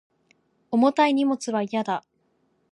[0.71, 2.03] 重たい荷物は嫌だ